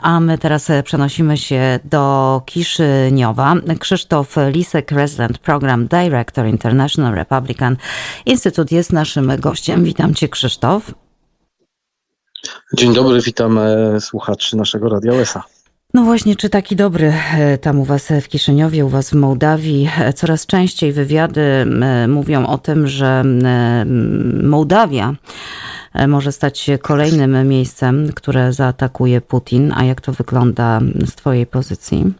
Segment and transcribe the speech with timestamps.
[0.00, 3.54] A my teraz e, przenosimy się do Kiszyniowa.
[3.78, 7.76] Krzysztof Lisek, Resident Program Director International Republican
[8.26, 9.84] Institute jest naszym gościem.
[9.84, 10.94] Witam Cię Krzysztof.
[12.76, 15.42] Dzień dobry, witam e, słuchaczy naszego Radia USA.
[15.94, 19.90] No właśnie, czy taki dobry e, tam u Was w Kiszyniowie, u Was w Mołdawii?
[20.14, 21.42] Coraz częściej wywiady
[22.08, 23.24] mówią o tym, że
[24.42, 25.14] Mołdawia
[26.08, 29.72] może stać się kolejnym miejscem, które zaatakuje Putin.
[29.76, 32.14] A jak to wygląda z Twojej pozycji?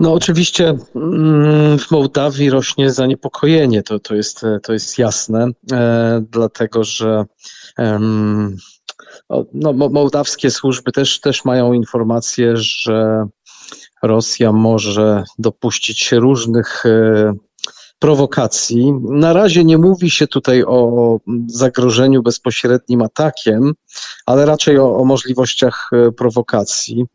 [0.00, 6.84] No oczywiście mm, w Mołdawii rośnie zaniepokojenie, to, to, jest, to jest jasne, e, dlatego
[6.84, 7.24] że
[7.78, 7.98] e,
[9.52, 13.26] no, mołdawskie służby też, też mają informacje, że
[14.02, 17.32] Rosja może dopuścić się różnych e,
[17.98, 18.92] prowokacji.
[19.02, 23.74] Na razie nie mówi się tutaj o zagrożeniu bezpośrednim atakiem,
[24.26, 27.06] ale raczej o, o możliwościach e, prowokacji.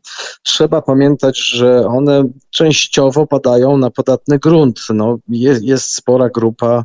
[0.42, 4.80] Trzeba pamiętać, że one częściowo padają na podatny grunt.
[4.94, 6.84] No, jest, jest spora grupa,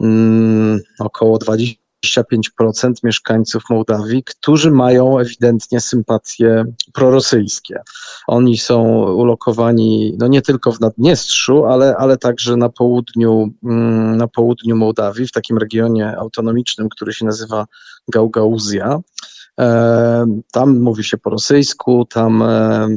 [0.00, 7.80] mm, około 20 25% mieszkańców Mołdawii, którzy mają ewidentnie sympatie prorosyjskie.
[8.26, 14.28] Oni są ulokowani no nie tylko w Naddniestrzu, ale, ale także na południu, mm, na
[14.28, 17.66] południu Mołdawii, w takim regionie autonomicznym, który się nazywa
[18.08, 19.00] Gaugauzja.
[19.60, 22.88] E, tam mówi się po rosyjsku, tam e,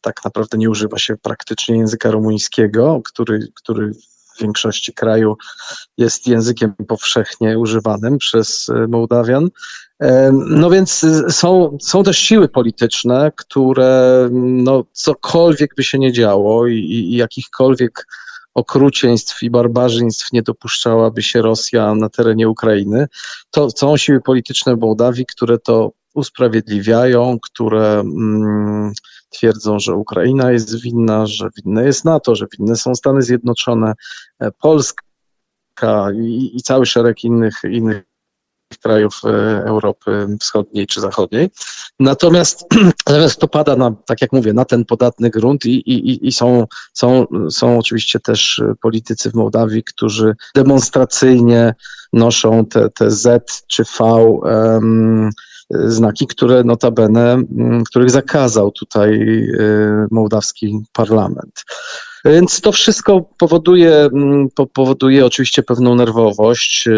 [0.00, 3.92] tak naprawdę nie używa się praktycznie języka rumuńskiego, który, który
[4.36, 5.36] w większości kraju
[5.98, 9.48] jest językiem powszechnie używanym przez e, Mołdawian.
[10.00, 16.12] E, no więc e, są, są też siły polityczne, które no, cokolwiek by się nie
[16.12, 18.06] działo i, i jakichkolwiek
[18.54, 23.06] okrucieństw i barbarzyństw nie dopuszczałaby się Rosja na terenie Ukrainy,
[23.50, 28.92] to są siły polityczne w Mołdawii, które to usprawiedliwiają, które mm,
[29.30, 33.92] twierdzą, że Ukraina jest winna, że winne jest NATO, że winne są Stany Zjednoczone,
[34.38, 35.02] e, Polska
[36.14, 38.02] i, i cały szereg innych, innych
[38.82, 39.28] krajów e,
[39.64, 41.50] Europy Wschodniej czy Zachodniej.
[42.00, 42.64] Natomiast,
[43.06, 46.66] natomiast to pada na, tak jak mówię, na ten podatny grunt i, i, i są,
[46.92, 51.74] są, są oczywiście też politycy w Mołdawii, którzy demonstracyjnie
[52.12, 55.30] noszą te, te Z czy V um,
[55.70, 61.64] znaki, które notabene, mm, których zakazał tutaj y, mołdawski parlament.
[62.26, 66.88] Więc to wszystko powoduje, mm, powoduje oczywiście pewną nerwowość.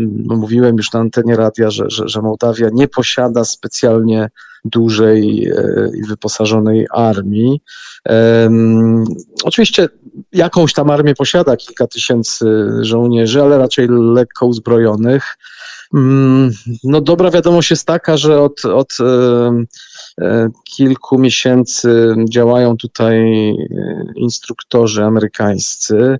[0.00, 4.28] No, mówiłem już na antenie radia, że, że, że Mołdawia nie posiada specjalnie
[4.64, 7.60] dużej e, i wyposażonej armii.
[9.44, 9.88] Oczywiście
[10.32, 12.46] jakąś tam armię posiada, kilka tysięcy
[12.80, 15.36] żołnierzy, ale raczej lekko uzbrojonych.
[16.84, 19.04] No dobra wiadomość jest taka, że od, od e,
[20.20, 23.24] e, kilku miesięcy działają tutaj
[24.24, 26.18] instruktorzy amerykańscy.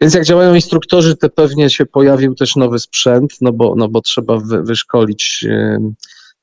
[0.00, 4.00] Więc jak działają instruktorzy, to pewnie się pojawił też nowy sprzęt, no bo, no bo
[4.00, 5.44] trzeba wyszkolić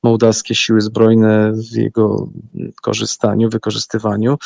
[0.02, 2.28] mołdawskie siły zbrojne w jego
[2.82, 4.36] korzystaniu, wykorzystywaniu.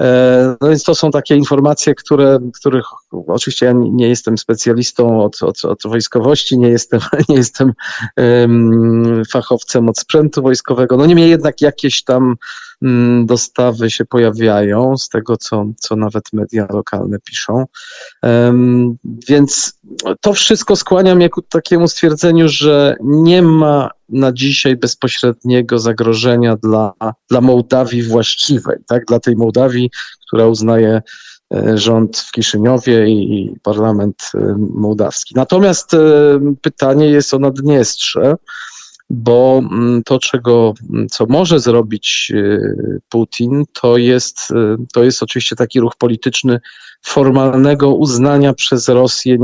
[0.00, 2.84] E, no więc to są takie informacje, które, których
[3.26, 7.72] oczywiście ja nie jestem specjalistą od, od, od wojskowości, nie jestem, nie jestem
[8.16, 10.96] um, fachowcem od sprzętu wojskowego.
[10.96, 12.36] No niemniej jednak jakieś tam
[13.24, 17.64] dostawy się pojawiają, z tego co, co nawet media lokalne piszą.
[19.28, 19.80] Więc
[20.20, 26.92] to wszystko skłania mnie ku takiemu stwierdzeniu, że nie ma na dzisiaj bezpośredniego zagrożenia dla,
[27.30, 29.04] dla Mołdawii właściwej, tak?
[29.04, 29.90] dla tej Mołdawii,
[30.26, 31.02] która uznaje
[31.54, 35.34] e, rząd w Kiszyniowie i parlament e, mołdawski.
[35.36, 35.98] Natomiast e,
[36.62, 38.36] pytanie jest o Naddniestrze
[39.10, 44.54] bo mm, to, czego, mm, co może zrobić y, Putin, to jest, y,
[44.92, 46.60] to jest oczywiście taki ruch polityczny
[47.02, 49.36] formalnego uznania przez Rosję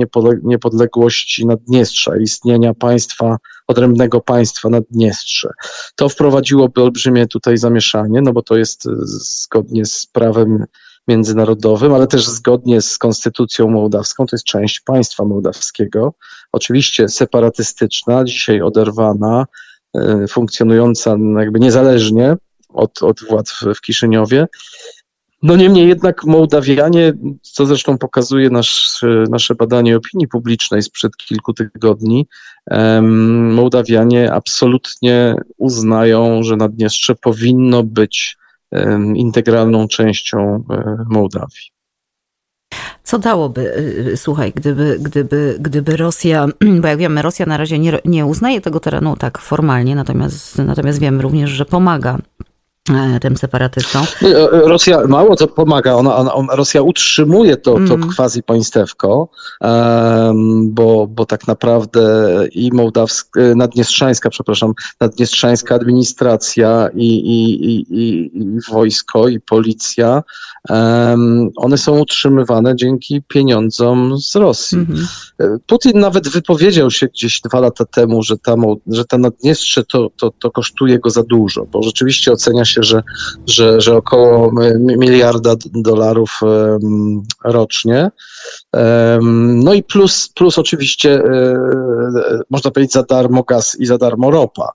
[0.42, 5.50] niepodległości Naddniestrza, istnienia państwa, odrębnego państwa Naddniestrze.
[5.96, 10.64] To wprowadziłoby olbrzymie tutaj zamieszanie, no bo to jest y, zgodnie z prawem
[11.08, 16.14] międzynarodowym, ale też zgodnie z konstytucją mołdawską, to jest część państwa mołdawskiego,
[16.52, 19.46] oczywiście separatystyczna, dzisiaj oderwana,
[19.96, 22.36] e, funkcjonująca jakby niezależnie
[22.68, 24.46] od, od władz w Kiszyniowie.
[25.42, 27.12] No niemniej jednak Mołdawianie,
[27.42, 29.00] co zresztą pokazuje nasz,
[29.30, 32.26] nasze badanie opinii publicznej sprzed kilku tygodni,
[33.50, 38.36] Mołdawianie absolutnie uznają, że Naddniestrze powinno być
[39.14, 41.69] integralną częścią e, Mołdawii.
[43.02, 46.46] Co dałoby, y, y, słuchaj, gdyby, gdyby, gdyby Rosja,
[46.82, 51.00] bo jak wiemy, Rosja na razie nie, nie uznaje tego terenu tak formalnie, natomiast, natomiast
[51.00, 52.18] wiemy również, że pomaga
[53.20, 54.02] tym separatystom.
[54.22, 58.10] E, Rosja mało to pomaga, ona, ona, Rosja utrzymuje to, to mm.
[58.16, 59.28] quasi państewko,
[59.60, 62.00] um, bo, bo tak naprawdę
[62.52, 68.30] i mołdawska, e, naddniestrzańska, przepraszam, naddniestrzańska administracja i, i, i, i,
[68.70, 70.22] wojsko i policja,
[70.68, 74.78] um, one są utrzymywane dzięki pieniądzom z Rosji.
[74.78, 75.60] Mm.
[75.66, 78.54] Putin nawet wypowiedział się gdzieś dwa lata temu, że ta,
[78.86, 83.02] że ta Naddniestrze to, to, to kosztuje go za dużo, bo rzeczywiście ocenia się, że,
[83.46, 86.40] że, że około miliarda dolarów
[87.44, 88.10] rocznie.
[89.52, 91.54] No i plus, plus oczywiście e,
[92.50, 94.72] można powiedzieć za darmo gaz i za darmo ropa.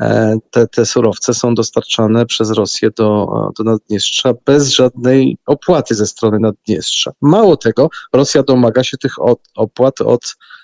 [0.00, 3.26] E, te, te surowce są dostarczane przez Rosję do,
[3.58, 7.12] do Naddniestrza bez żadnej opłaty ze strony Naddniestrza.
[7.20, 9.12] Mało tego, Rosja domaga się tych
[9.54, 10.36] opłat od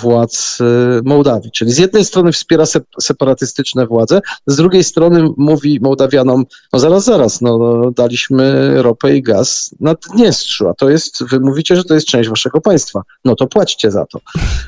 [0.00, 0.64] władz e,
[1.04, 1.50] Mołdawii.
[1.50, 2.64] Czyli z jednej strony wspiera
[3.00, 9.22] separatystyczne władze, z drugiej strony mówi Mołdawianom, no zaraz, zaraz, no, no daliśmy ropę i
[9.22, 13.34] gaz na Dniestrzu, a to jest, wy mówicie, że to jest część waszego państwa, no
[13.34, 14.18] to płaćcie za to.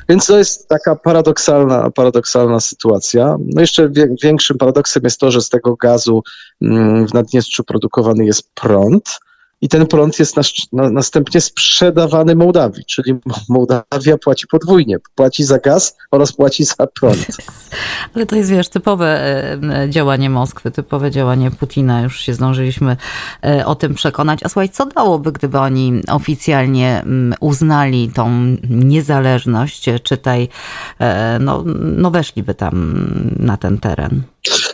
[0.09, 3.37] Więc to jest taka paradoksalna, paradoksalna sytuacja.
[3.45, 3.91] No jeszcze
[4.23, 6.23] większym paradoksem jest to, że z tego gazu
[6.61, 9.19] mm, w Naddniestrzu produkowany jest prąd,
[9.61, 10.43] i ten prąd jest na,
[10.73, 13.13] na, następnie sprzedawany Mołdawii, czyli
[13.49, 17.27] Mołdawia płaci podwójnie, płaci za gaz oraz płaci za prąd.
[18.15, 19.21] Ale to jest, wiesz, typowe
[19.89, 22.97] działanie Moskwy, typowe działanie Putina, już się zdążyliśmy
[23.43, 24.39] e, o tym przekonać.
[24.43, 27.05] A słuchaj, co dałoby, gdyby oni oficjalnie
[27.39, 30.49] uznali tą niezależność, czytaj,
[30.99, 31.63] e, no,
[31.97, 33.05] no weszliby tam
[33.39, 34.23] na ten teren?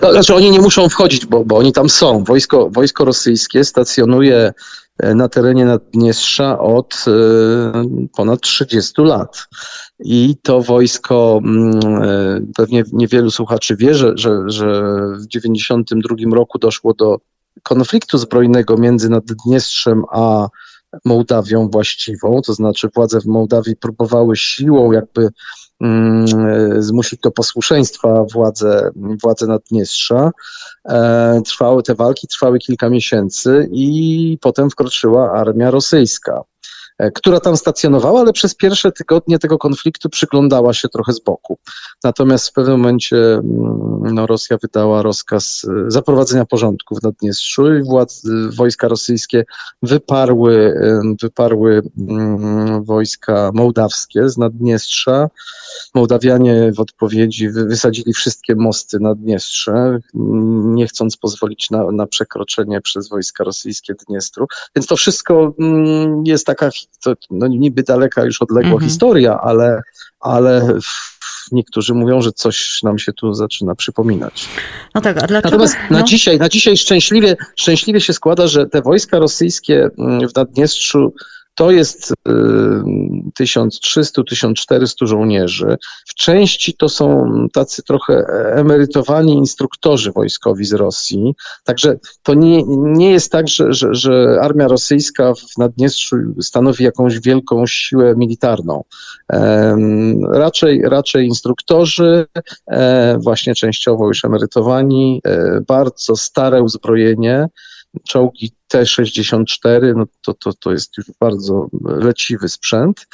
[0.02, 2.24] No, znaczy oni nie muszą wchodzić, bo, bo oni tam są.
[2.24, 4.54] Wojsko, wojsko rosyjskie stacjonuje
[4.98, 9.48] e, na terenie Naddniestrza od y, ponad 30 lat.
[10.00, 11.42] I to wojsko,
[12.40, 14.82] y, pewnie niewielu słuchaczy wie, że, że, że
[15.20, 17.20] w 1992 roku doszło do
[17.64, 20.48] konfliktu zbrojnego między Naddniestrzem a
[21.06, 25.30] Mołdawią właściwą, to znaczy władze w Mołdawii próbowały siłą jakby
[25.82, 26.28] Mm,
[26.84, 28.92] zmusić do posłuszeństwa władze,
[29.24, 30.32] władze Naddniestrza.
[30.90, 36.44] E, trwały te walki, trwały kilka miesięcy i potem wkroczyła armia rosyjska.
[37.00, 41.58] E, która tam stacjonowała, ale przez pierwsze tygodnie tego konfliktu przyglądała się trochę z boku.
[42.04, 47.84] Natomiast w pewnym momencie mm, no, Rosja wydała rozkaz e, zaprowadzenia porządku w Naddniestrzu i
[47.84, 48.24] władz,
[48.56, 49.46] wojska rosyjskie
[49.82, 55.30] wyparły, e, wyparły mm, wojska mołdawskie z Naddniestrza.
[55.96, 60.00] Mołdawianie w odpowiedzi wysadzili wszystkie mosty Naddniestrze,
[60.64, 64.48] nie chcąc pozwolić na, na przekroczenie przez wojska rosyjskie Dniestru.
[64.76, 66.70] Więc to wszystko mm, jest taka
[67.04, 68.90] to no, niby daleka już odległa mhm.
[68.90, 69.82] historia, ale,
[70.20, 70.74] ale
[71.52, 74.50] niektórzy mówią, że coś nam się tu zaczyna przypominać.
[74.96, 75.58] No tak, a dlaczego?
[75.58, 76.06] Natomiast na, no.
[76.06, 81.14] dzisiaj, na dzisiaj szczęśliwie, szczęśliwie się składa, że te wojska rosyjskie mm, w Naddniestrzu
[81.58, 82.14] to jest
[83.40, 85.78] 1300-1400 y, żołnierzy.
[86.08, 91.36] W części to są tacy trochę emerytowani instruktorzy wojskowi z Rosji.
[91.64, 97.20] Także to nie, nie jest tak, że, że, że armia rosyjska w Naddniestrzu stanowi jakąś
[97.20, 98.84] wielką siłę militarną.
[100.32, 102.26] Raczej, raczej instruktorzy,
[102.68, 107.48] e, właśnie częściowo już emerytowani, e, bardzo stare uzbrojenie
[108.08, 113.08] czołgi T-64, no to, to, to jest już bardzo leciwy sprzęt.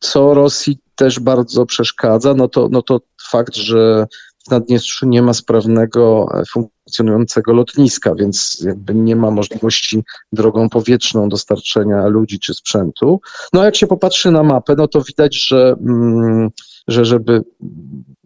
[0.00, 4.06] Co Rosji też bardzo przeszkadza, no to, no to fakt, że
[4.46, 11.28] w Naddniestrzu nie ma sprawnego, e, funkcjonującego lotniska, więc jakby nie ma możliwości drogą powietrzną
[11.28, 13.20] dostarczenia ludzi czy sprzętu.
[13.52, 16.48] No a jak się popatrzy na mapę, no to widać, że, mm,
[16.88, 17.44] że żeby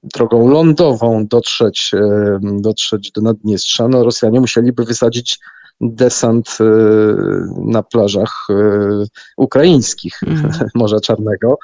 [0.02, 5.38] drogą lądową dotrzeć, e, dotrzeć do Naddniestrza, no Rosjanie musieliby wysadzić
[5.80, 6.64] desant e,
[7.64, 8.54] na plażach e,
[9.36, 10.50] ukraińskich mm.
[10.74, 11.58] Morza Czarnego.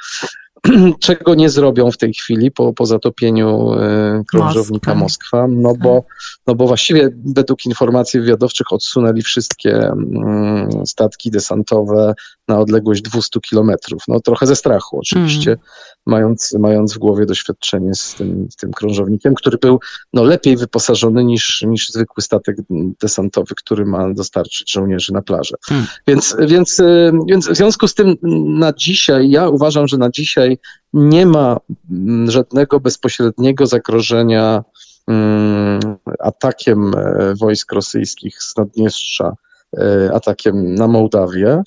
[1.01, 6.19] czego nie zrobią w tej chwili po, po zatopieniu e, krążownika Moskwa, no bo, tak.
[6.47, 12.15] no bo właściwie według informacji wywiadowczych odsunęli wszystkie mm, statki desantowe
[12.49, 14.03] na odległość 200 kilometrów.
[14.09, 15.65] No trochę ze strachu oczywiście, mm.
[16.07, 19.81] mając, mając w głowie doświadczenie z tym, z tym krążownikiem, który był
[20.13, 22.57] no, lepiej wyposażony niż, niż zwykły statek
[23.01, 25.55] desantowy, który ma dostarczyć żołnierzy na plażę.
[25.71, 25.87] Mm.
[26.07, 28.17] Więc, więc, e, więc w związku z tym
[28.59, 30.44] na dzisiaj, ja uważam, że na dzisiaj
[30.93, 31.57] nie ma
[31.91, 34.65] mm, żadnego bezpośredniego zagrożenia
[35.09, 35.81] mm,
[36.19, 39.33] atakiem e, wojsk rosyjskich z Naddniestrza,
[39.79, 41.63] e, atakiem na Mołdawię.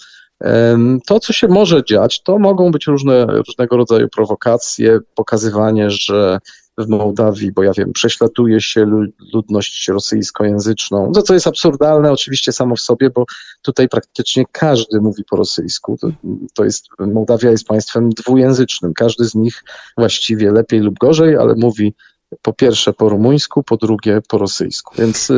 [1.07, 6.39] To, co się może dziać, to mogą być różne, różnego rodzaju prowokacje, pokazywanie, że
[6.77, 12.75] w Mołdawii, bo ja wiem, prześladuje się ludność rosyjskojęzyczną, no co jest absurdalne oczywiście samo
[12.75, 13.25] w sobie, bo
[13.61, 15.97] tutaj praktycznie każdy mówi po rosyjsku.
[16.01, 16.09] To,
[16.53, 18.93] to jest, Mołdawia jest państwem dwujęzycznym.
[18.93, 19.63] Każdy z nich
[19.97, 21.93] właściwie lepiej lub gorzej, ale mówi
[22.41, 24.95] po pierwsze po rumuńsku, po drugie po rosyjsku.
[24.97, 25.31] Więc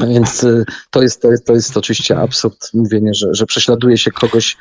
[0.00, 0.46] więc
[0.90, 4.56] to jest, to jest, to jest oczywiście absurd mówienie, że, że prześladuje się kogoś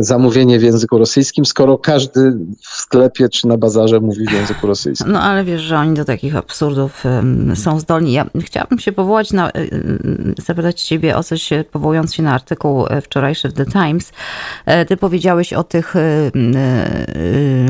[0.00, 5.12] zamówienie w języku rosyjskim, skoro każdy w sklepie czy na bazarze mówi w języku rosyjskim.
[5.12, 7.04] No ale wiesz, że oni do takich absurdów
[7.54, 8.12] są zdolni.
[8.12, 9.52] Ja chciałabym się powołać na, e,
[10.46, 14.12] zapytać ciebie o coś, powołując się na artykuł e, wczorajszy w The Times.
[14.88, 15.94] Ty powiedziałeś o tych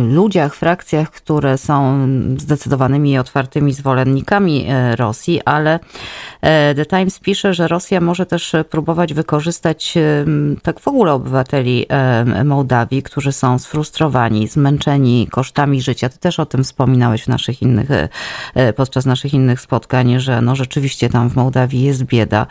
[0.08, 4.66] ludziach, frakcjach, które są zdecydowanymi i otwartymi zwolennikami
[4.96, 5.78] Rosji, ale
[6.76, 9.94] The Times pisze, że Rosja może też próbować wykorzystać
[10.62, 11.77] tak w ogóle obywateli
[12.44, 16.08] Mołdawii, którzy są sfrustrowani, zmęczeni kosztami życia.
[16.08, 18.08] Ty też o tym wspominałeś w naszych innych, e,
[18.54, 22.46] e, podczas naszych innych spotkań, że no rzeczywiście tam w Mołdawii jest bieda.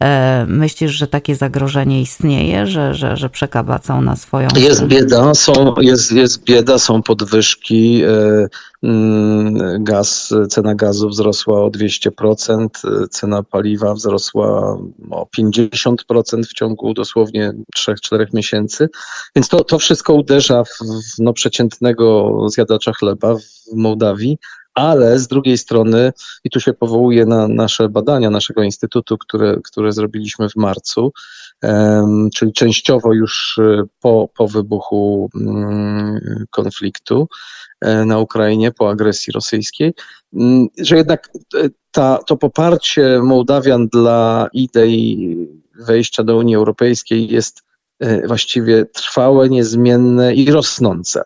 [0.00, 4.48] E, myślisz, że takie zagrożenie istnieje, że, że, że przekabacą na swoją...
[4.56, 8.02] Jest bieda, są, jest, jest bieda, są podwyżki,
[9.78, 12.68] gaz, cena gazu wzrosła o 200%,
[13.10, 14.78] cena paliwa wzrosła
[15.10, 18.88] o 50% w ciągu dosłownie 3-4 miesięcy.
[19.36, 20.78] Więc to, to wszystko uderza w
[21.18, 24.38] no, przeciętnego zjadacza chleba w Mołdawii,
[24.74, 26.12] ale z drugiej strony,
[26.44, 31.12] i tu się powołuję na nasze badania naszego instytutu, które, które zrobiliśmy w marcu,
[32.34, 37.28] czyli częściowo już e, po, po wybuchu um, konfliktu
[37.82, 39.94] um, na Ukrainie, po agresji rosyjskiej,
[40.34, 45.36] mm, że jednak e, ta, to poparcie Mołdawian dla idei
[45.86, 47.62] wejścia do Unii Europejskiej jest
[48.02, 51.22] E, właściwie trwałe, niezmienne i rosnące.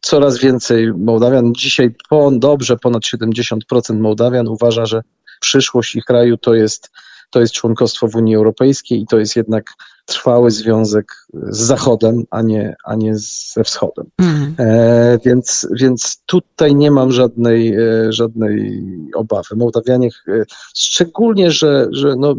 [0.00, 3.56] Coraz więcej Mołdawian, dzisiaj po, dobrze ponad 70%
[4.00, 5.02] Mołdawian uważa, że
[5.40, 6.90] przyszłość ich kraju to jest,
[7.30, 9.70] to jest członkostwo w Unii Europejskiej i to jest jednak
[10.06, 13.12] trwały związek z Zachodem, a nie, a nie
[13.54, 14.06] ze Wschodem.
[14.18, 14.54] Mm.
[14.58, 18.82] E, więc, więc tutaj nie mam żadnej, e, żadnej
[19.14, 19.56] obawy.
[19.56, 20.44] Mołdawianie, e,
[20.74, 22.34] szczególnie, że, że no,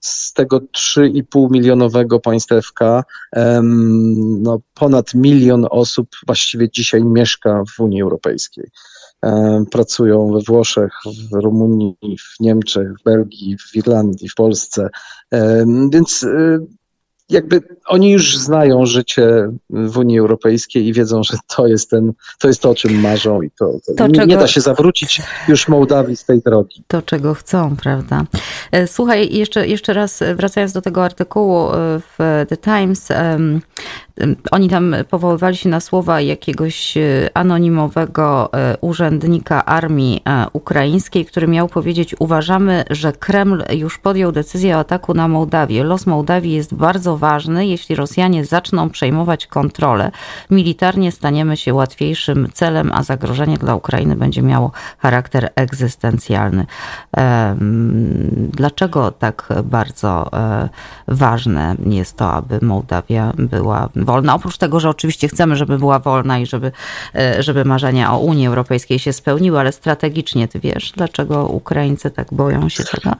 [0.00, 3.04] z tego 3,5 milionowego państewka
[4.42, 8.70] no, ponad milion osób właściwie dzisiaj mieszka w Unii Europejskiej
[9.70, 10.92] pracują we Włoszech,
[11.32, 14.88] w Rumunii, w Niemczech, w Belgii, w Irlandii, w Polsce.
[15.32, 16.26] E, więc
[17.30, 22.48] jakby oni już znają życie w Unii Europejskiej i wiedzą, że to jest, ten, to,
[22.48, 24.36] jest to, o czym marzą i to, to, to nie, czego...
[24.36, 26.84] da się zawrócić już Mołdawii z tej drogi.
[26.86, 28.24] To, czego chcą, prawda?
[28.72, 33.08] E, słuchaj, jeszcze, jeszcze raz wracając do tego artykułu e, w The Times,
[34.50, 42.14] oni tam powoływali się na słowa jakiegoś e, anonimowego urzędnika armii ukraińskiej, który miał powiedzieć:
[42.18, 45.84] Uważamy, że Kreml już podjął decyzję o ataku na Mołdawię.
[45.84, 47.66] Los Mołdawii jest bardzo ważny.
[47.66, 50.10] Jeśli Rosjanie zaczną przejmować kontrolę,
[50.50, 56.66] militarnie staniemy się łatwiejszym celem, a zagrożenie dla Ukrainy będzie miało charakter egzystencjalny.
[58.50, 60.68] Dlaczego tak bardzo e,
[61.08, 64.34] ważne jest to, aby Mołdawia była wolna?
[64.34, 66.72] Oprócz tego, że oczywiście chcemy, żeby była wolna i żeby,
[67.14, 72.34] e, żeby marzenia o Unii Europejskiej się spełniły, ale strategicznie ty wiesz, dlaczego Ukraińcy tak
[72.34, 73.10] boją się tego?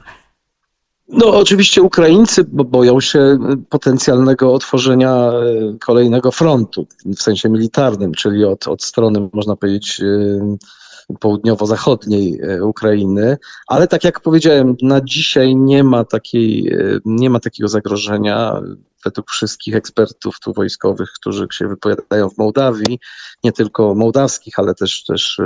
[1.07, 3.37] No, oczywiście Ukraińcy boją się
[3.69, 11.15] potencjalnego otworzenia e, kolejnego frontu w sensie militarnym, czyli od, od strony, można powiedzieć, e,
[11.19, 13.37] południowo-zachodniej e, Ukrainy,
[13.67, 16.71] ale tak jak powiedziałem, na dzisiaj nie ma, takiej,
[17.05, 18.61] nie ma takiego zagrożenia
[19.05, 22.99] według wszystkich ekspertów tu wojskowych, którzy się wypowiadają w Mołdawii,
[23.43, 25.41] nie tylko mołdawskich, ale też, też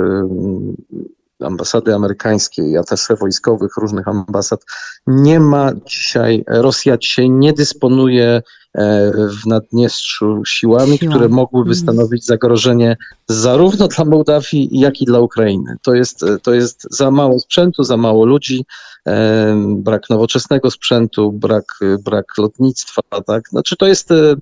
[1.42, 4.64] ambasady amerykańskiej, ATS wojskowych, różnych ambasad,
[5.06, 8.42] nie ma dzisiaj, Rosja dzisiaj nie dysponuje
[8.74, 11.10] e, w Naddniestrzu siłami, Siła.
[11.10, 11.82] które mogłyby mhm.
[11.82, 12.96] stanowić zagrożenie
[13.28, 15.76] zarówno dla Mołdawii, jak i dla Ukrainy.
[15.82, 18.64] To jest, to jest za mało sprzętu, za mało ludzi,
[19.06, 21.64] e, brak nowoczesnego sprzętu, brak,
[22.04, 23.48] brak lotnictwa, tak?
[23.48, 24.34] Znaczy to jest, e,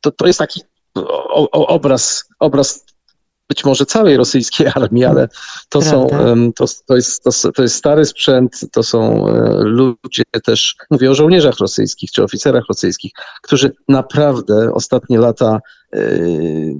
[0.00, 0.60] to, to jest taki
[1.52, 2.84] obraz, obraz
[3.48, 5.28] być może całej rosyjskiej armii, ale
[5.68, 6.06] to, są,
[6.56, 11.14] to, to, jest, to, to jest stary sprzęt, to są e, ludzie też, mówię o
[11.14, 15.60] żołnierzach rosyjskich czy oficerach rosyjskich, którzy naprawdę ostatnie lata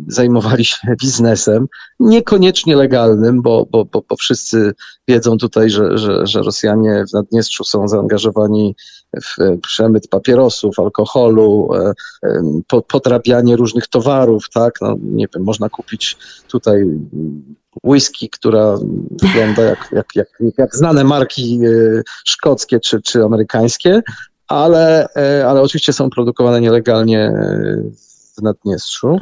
[0.08, 1.66] zajmowali się biznesem,
[2.00, 4.72] niekoniecznie legalnym, bo, bo, bo, bo wszyscy
[5.08, 8.76] wiedzą tutaj, że, że, że Rosjanie w Naddniestrzu są zaangażowani
[9.62, 11.68] przemyt papierosów, alkoholu,
[12.88, 14.74] podrabianie różnych towarów, tak?
[14.80, 16.16] No, nie wiem, można kupić
[16.48, 16.84] tutaj
[17.84, 18.76] whisky, która
[19.22, 20.28] wygląda jak, jak, jak,
[20.58, 21.60] jak znane marki
[22.24, 24.02] szkockie czy, czy amerykańskie,
[24.48, 27.82] ale, e, ale oczywiście są produkowane nielegalnie e,
[28.36, 29.18] w Naddniestrzu.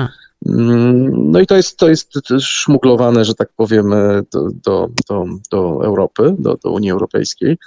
[0.46, 5.24] Mm, no i to jest, to jest szmuglowane, że tak powiem, e, do, do, do,
[5.50, 7.58] do Europy, do, do Unii Europejskiej.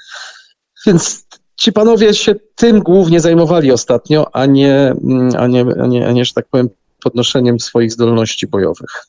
[0.86, 6.08] Więc ci panowie się tym głównie zajmowali ostatnio, a nie, mm, a nie, a nie,
[6.08, 6.70] a nie że tak powiem,
[7.06, 9.06] podnoszeniem swoich zdolności bojowych.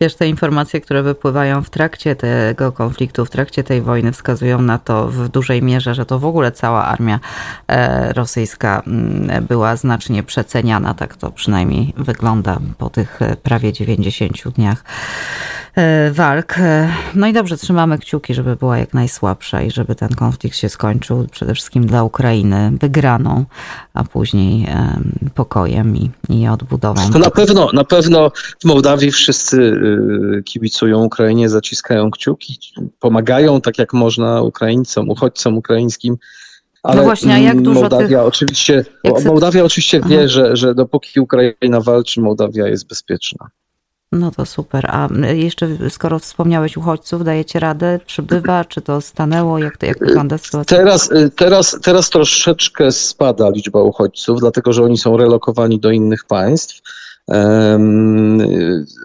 [0.00, 4.78] Wiesz, te informacje, które wypływają w trakcie tego konfliktu, w trakcie tej wojny, wskazują na
[4.78, 7.20] to w dużej mierze, że to w ogóle cała armia
[7.68, 10.94] e, rosyjska mm, była znacznie przeceniana.
[10.94, 14.84] Tak to przynajmniej wygląda po tych e, prawie 90 dniach
[16.12, 16.54] walk.
[17.14, 21.26] No i dobrze, trzymamy kciuki, żeby była jak najsłabsza i żeby ten konflikt się skończył
[21.30, 23.44] przede wszystkim dla Ukrainy wygraną,
[23.94, 24.66] a później
[25.34, 27.10] pokojem i, i odbudową.
[27.12, 29.80] To na pewno, na pewno w Mołdawii wszyscy
[30.44, 32.58] kibicują Ukrainie, zaciskają kciuki,
[33.00, 36.16] pomagają tak jak można Ukraińcom, uchodźcom ukraińskim.
[36.82, 38.26] Ale no właśnie, a jak dużo Mołdawia tych...
[38.26, 38.84] oczywiście,
[39.24, 43.50] Mołdawia oczywiście wie, że, że dopóki Ukraina walczy, Mołdawia jest bezpieczna.
[44.12, 44.86] No to super.
[44.90, 48.00] A jeszcze skoro wspomniałeś uchodźców, dajecie radę?
[48.06, 48.64] Przybywa?
[48.64, 49.58] Czy to stanęło?
[49.58, 50.76] Jak, to, jak wygląda sytuacja?
[50.76, 56.24] Teraz, y, teraz, teraz troszeczkę spada liczba uchodźców, dlatego że oni są relokowani do innych
[56.24, 56.80] państw.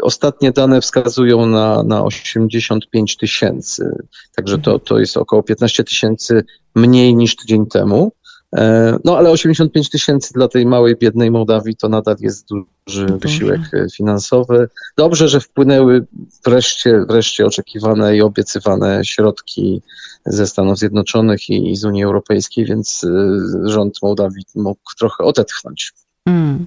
[0.01, 6.43] Ostatnie dane wskazują na, na 85 tysięcy, także to, to jest około 15 tysięcy
[6.75, 8.11] mniej niż tydzień temu.
[8.55, 12.47] E, no ale 85 tysięcy dla tej małej, biednej Mołdawii to nadal jest
[12.87, 14.69] duży wysiłek e, finansowy.
[14.97, 16.05] Dobrze, że wpłynęły
[16.45, 19.81] wreszcie, wreszcie oczekiwane i obiecywane środki
[20.25, 25.93] ze Stanów Zjednoczonych i, i z Unii Europejskiej, więc e, rząd Mołdawii mógł trochę odetchnąć.
[26.25, 26.65] Mm.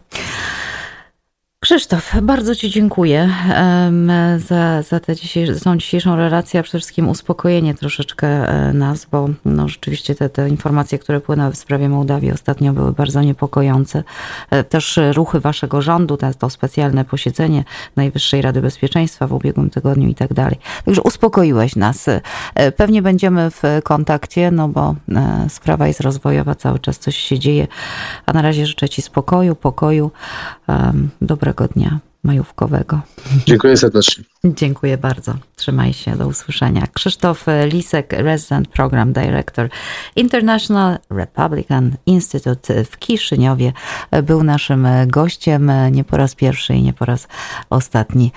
[1.69, 3.31] Krzysztof, bardzo Ci dziękuję
[4.37, 9.69] za, za, tę dzisiejszą, dzisiejszą relację, a przede wszystkim uspokojenie troszeczkę e, nas, bo no,
[9.69, 14.05] rzeczywiście te, te informacje, które płynęły w sprawie Mołdawii ostatnio były bardzo niepokojące.
[14.51, 17.65] E, też ruchy Waszego rządu, to, to specjalne posiedzenie
[17.97, 20.59] Najwyższej Rady Bezpieczeństwa w ubiegłym tygodniu i tak dalej.
[20.85, 22.09] Także uspokoiłeś nas.
[22.55, 24.95] E, pewnie będziemy w kontakcie, no bo
[25.49, 27.67] sprawa jest rozwojowa, cały czas coś się dzieje,
[28.27, 30.11] a na razie życzę Ci spokoju, pokoju,
[31.23, 33.01] dobrego dobrego dnia majówkowego.
[33.47, 34.25] Dziękuję serdecznie.
[34.45, 35.35] Dziękuję bardzo.
[35.57, 36.17] Trzymaj się.
[36.17, 36.87] Do usłyszenia.
[36.93, 39.69] Krzysztof Lisek, Resident Program Director
[40.17, 43.73] International Republican Institute w Kiszyniowie,
[44.23, 47.29] był naszym gościem nie po raz pierwszy i nie po raz
[47.71, 48.27] ostatni